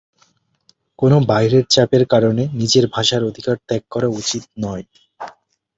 কোন 0.99 1.11
বাইরের 1.25 1.65
চাপের 1.69 2.03
কারণে 2.13 2.43
নিজের 2.53 2.85
ভাষার 2.95 3.21
অধিকার 3.23 3.55
ত্যাগ 3.67 3.83
করা 3.91 4.07
উচিত 4.19 4.43
নয়। 4.63 4.85